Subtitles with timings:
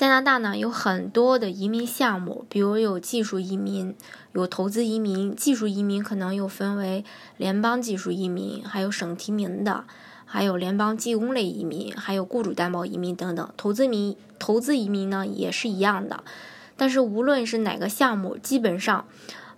[0.00, 3.94] 加拿大呢有很多的移民项目，比如有技术移民，
[4.32, 5.36] 有投资移民。
[5.36, 7.04] 技术移民可能又分为
[7.36, 9.84] 联邦技术移民，还有省提名的，
[10.24, 13.46] 还有联邦技工类移民，还有雇主担保移民等等。
[13.58, 16.24] 投资民投资移民呢也是一样的，
[16.78, 19.04] 但是无论是哪个项目，基本上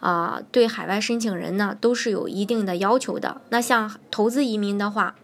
[0.00, 3.42] 啊对海外申请人呢都是有一定的要求的。
[3.50, 5.16] 那像投资移民的话，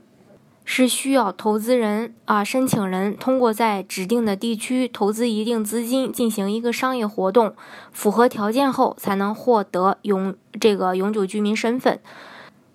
[0.69, 7.55] 是需要投资人啊，申请人通过在指定的地区投资一定资金进行一个商业活动，
[7.93, 12.01] 符合条件后才能获得永这个永久居民身份。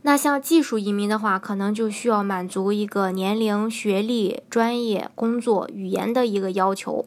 [0.04, 7.06] 那像技术移民的话，可能就需要满足一个年龄、学历、专业、工作、语言的一个要求。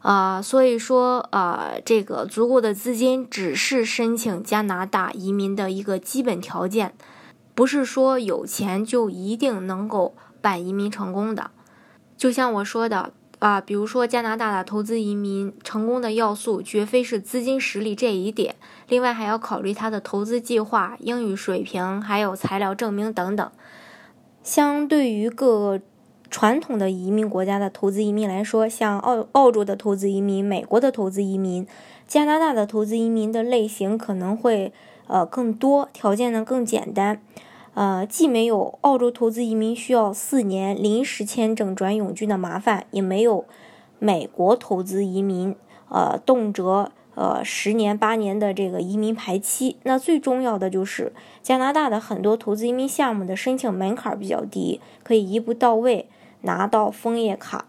[0.00, 6.92] 啊，所以说啊，这个足够的资金只是申请加拿大移民的一个基本条件。
[7.54, 11.52] 不是说有钱就一定能够办移民成功的，
[12.16, 18.56] 就像我说的啊，比如说加拿大的投资移民成功的要素绝非是资金实力这一点，
[18.88, 23.50] 另外还要考虑他的投资计划、英语水平，还有材料证明等等。
[24.42, 25.80] 相对于各
[26.28, 31.66] 传统的移民国家的投资移民来说，像澳澳洲的投资移民、美国的投资移民、
[32.08, 34.72] 加拿大的投资移民的类型可能会。
[35.06, 37.20] 呃，更多条件呢更简单，
[37.74, 43.44] 呃，既没有澳洲投资移民需要四年临时签证转永居的麻烦，也没有
[43.98, 45.54] 美国投资移民
[45.88, 49.76] 呃动辄呃十年八年的这个移民排期。
[49.82, 56.08] 那最重要的就是加拿大的很多投资移民项目的申请门槛比较低，可以一步到位
[56.40, 57.66] 拿到枫叶卡。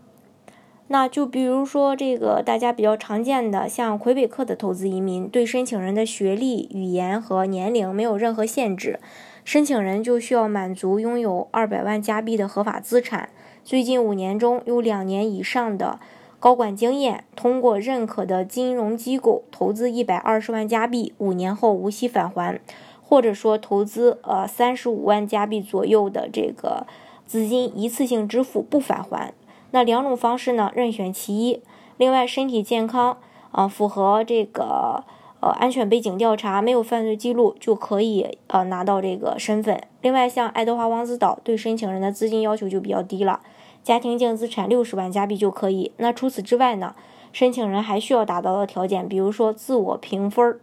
[0.87, 8.99] 那就比如说这个大家比较常见的，像魁北克的投资移民，对申请人的学历、语言和年龄没有任何限制，
[9.43, 13.29] 申请人就需要满足拥有二百万加币的合法资产，
[13.63, 15.99] 最近五年中有两年以上的
[16.39, 22.61] 高管经验，通过认可的金融机构投资一百二十万加币，五年后无息返还，
[23.01, 26.85] 或者说投资呃三十五万加币左右的这个
[27.25, 29.33] 资金一次性支付不返还。
[29.75, 31.61] 那两种方式呢，任选其一。
[31.97, 33.17] 另外，身体健康
[33.51, 35.03] 啊，符合这个
[35.41, 39.81] 呃安全背景调查，没有犯罪记录，就可以呃拿到这个身份。
[40.01, 43.41] 另外，像爱德华王子岛对申请人的资金要求就比较低了，
[43.83, 45.91] 家庭净资产六十万加币就可以。
[45.97, 46.95] 那除此之外呢，
[47.33, 50.59] 申请人还需要达到的条件，比如说自我评分儿，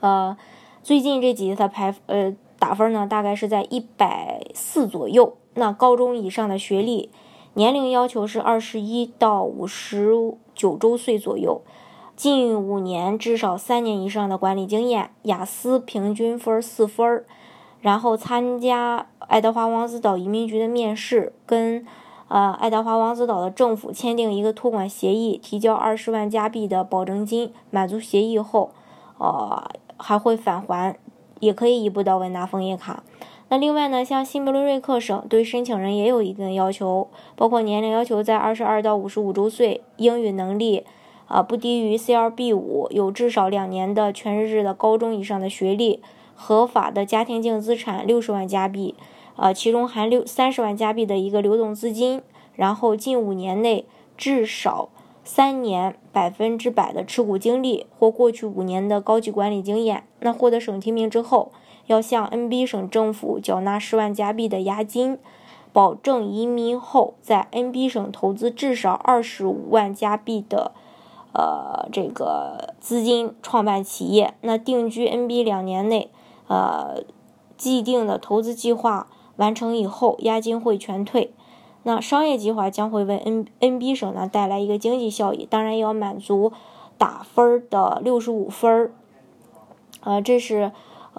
[0.00, 0.36] 呃，
[0.82, 5.36] 最近这几次的排呃打分呢，大概是在一百四左右。
[5.54, 7.08] 那高中以上的学历。
[7.54, 10.12] 年龄要求是二十一到五十
[10.54, 11.60] 九周岁左右，
[12.14, 17.24] 近五年至少三年以上的管理经验，雅思平均分四分，
[17.80, 21.84] 然后参加爱德华王子岛移民局的面试，跟
[22.28, 28.70] 呃爱德华王子岛的政府签订一个托管协议，提交二十万加币的保证金，满足协议后，
[29.18, 30.96] 呃还会返还，
[31.40, 33.02] 也可以一步到位拿枫叶卡。
[33.52, 40.84] 那另外呢，像新布伦瑞克省对申请人也有一定的要求，包括年龄要求在二十二到五十五周岁，英语能力
[41.26, 46.00] 啊不低于 CLB 五，有至少两年的全日制的高中以上的学历，
[46.36, 48.94] 合法的家庭净资产六十万加币，
[49.34, 52.22] 啊其中含六三十万加币的一个流动资金，
[52.54, 53.84] 然后近五年内
[54.16, 54.90] 至少
[55.24, 61.50] 三年百分之百的持股经历或过去五年的高级管理经验，那获得省提名之后。
[61.90, 65.18] 要向 NB 省政府缴纳十万加币的押金，
[65.72, 70.70] 保证移民后在 NB 省投资至少二十五万加币的，
[71.34, 74.34] 呃，这个资金创办企业。
[74.42, 76.12] 那定居 NB 两年内，
[76.46, 77.02] 呃，
[77.56, 81.32] 既定的投资计划完成以后，押金会全退。
[81.82, 86.52] 那商业计划将会为 N NB 省呢带来一个经济效益，当然要满足
[86.96, 88.92] 打分的六十五分儿。
[90.02, 90.70] 呃，这是。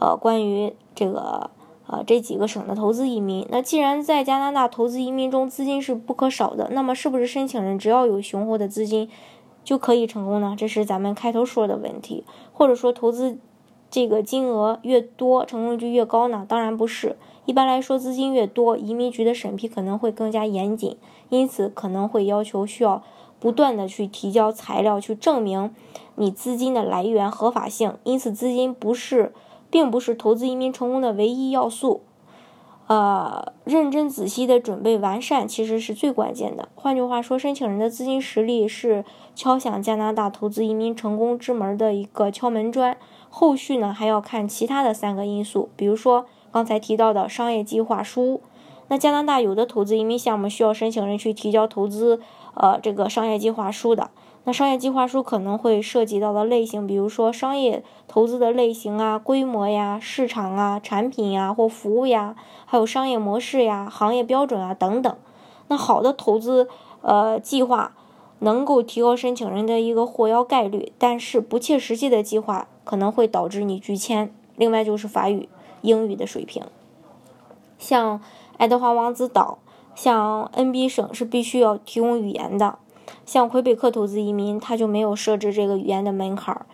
[0.01, 1.51] 呃，关于这个
[1.85, 9.07] 呃这几个省的投资移民，那既然在加拿大投资移民中资金是不可少的，那么是不是申请人只要有雄厚的资金
[9.63, 10.55] 就可以成功呢？
[10.57, 13.37] 这是咱们开头说的问题，或者说投资
[13.91, 16.47] 这个金额越多，成功率越高呢？
[16.49, 17.15] 当然不是，
[17.45, 20.97] 一般来说资金越多，移民局的审批可能会更加严谨，
[21.29, 23.03] 因此可能会要求需要
[23.39, 25.75] 不断的去提交材料去证明
[26.15, 29.31] 你资金的来源合法性，因此资金不是，
[29.71, 32.01] 并不是投资移民成功的唯一要素。
[32.87, 36.67] 呃，认真仔细的准备完善其实是最关键的。
[36.75, 42.97] 换句话说，申请人的资金实力是敲响加拿大投资移民成功之门的一个敲门砖。
[43.29, 48.41] 后续呢，还要看其他的三个因素，比如说刚才提到的商业计划书。
[48.89, 52.19] 那加拿大有的投资移民项目需要申请人去提交投资
[52.55, 54.11] 呃这个商业计划书的。
[54.43, 62.35] 那商业计划书可能会涉及到的类型，比如说商业投资的类型啊、规模呀、市场啊、产品呀或服务呀，
[62.65, 65.15] 还有商业模式呀、行业标准啊等等。
[65.67, 66.67] 那好的投资
[67.01, 67.93] 呃计划
[68.39, 74.33] 能够提高申请人的一个获邀概率，但是不切实际的计划可能会导致你拒签。
[74.55, 75.47] 另外就是法语、
[75.81, 76.63] 英语的水平，
[77.77, 78.19] 像
[78.57, 79.59] 爱德华王子岛、
[79.93, 82.79] 像 NB 省是必须要提供语言的。
[83.25, 86.65] 像魁北克投资移民，他就没有设置这个语言的门槛儿，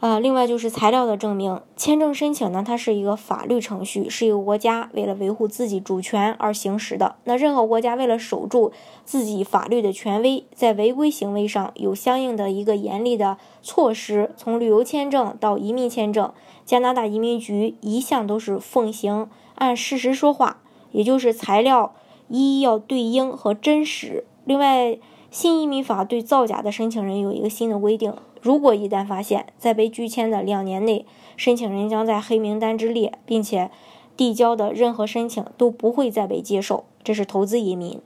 [0.00, 1.60] 啊，另外就是材料的证明。
[1.76, 7.14] 签证申请呢，它是一个法律程序，是一个国家为了维护自己主权而行使的。
[7.24, 8.72] 那任何国家为了守住
[9.04, 14.32] 自己法律的权威，在违规行为上有相应的一个严厉的措施。
[14.36, 16.32] 从旅游签证到移民签证，
[16.64, 20.58] 加拿大移民局一向都是奉行按事实说话，
[20.90, 21.94] 也就是材料
[22.26, 24.24] 一要对应和真实。
[24.44, 24.98] 另外。
[25.32, 31.06] 新移民法对造假的申请人有一个新的规定：如果一旦发现，在被拒签的两年内，
[31.38, 33.70] 申请人将在黑名单之列，并且
[34.14, 36.84] 递交的任何申请都不会再被接受。
[37.02, 37.98] 这是投资移民。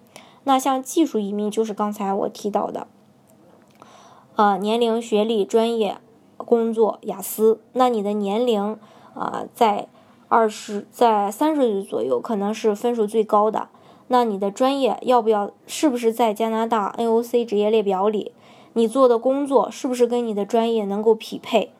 [0.44, 2.86] 那像技术移民，就是刚才我提到的，
[4.36, 5.98] 呃，年龄、学历、专业、
[6.36, 7.60] 工作、雅思。
[7.72, 8.78] 那你的年龄
[9.14, 9.88] 啊，在
[10.28, 13.68] 二十、在三十岁左右，可能是分数最高的。
[14.08, 15.50] 那你的专业要不要？
[15.66, 18.32] 是不是在加拿大 NOC 职业列表里？
[18.74, 21.70] 你做的工作是不是跟你的专业能够匹配？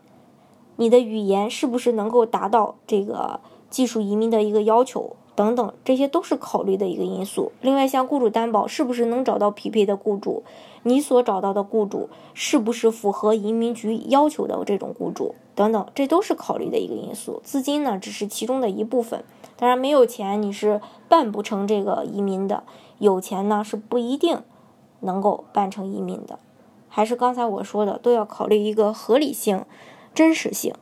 [0.77, 3.41] 你的语言是不是能够达到这个
[3.71, 5.17] 技术移民的一个要求？
[5.35, 7.53] 等等，这些都是考虑的一个因素。
[7.61, 10.43] 另外，像雇主担保，是不是能找到匹配的雇主？
[10.83, 15.35] 你所找到的雇主是不是符合移民局要求的这种雇主？
[15.55, 17.41] 等等，这都是考虑的一个因素。
[17.45, 19.23] 资金呢，只是其中的一部分。
[19.57, 22.63] 当然，没有钱你是办不成这个移民的；
[22.99, 24.43] 有钱呢，是不一定
[25.01, 26.39] 能够办成移民的。
[26.89, 29.65] 还是刚才我说的，都要考虑一个合理性、
[30.15, 30.75] 真实性。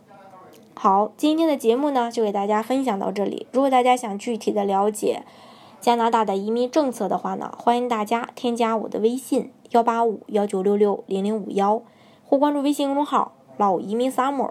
[0.74, 3.46] 好，今天的节目呢，就给大家分享到这里。
[3.52, 5.22] 如果大家想具体的了解
[5.80, 11.82] 加拿大的移民政策的话呢，欢迎大家添加我的微信幺八五幺九六六零零五幺，
[12.24, 14.50] 或关注微信公众号“老移民 summer”，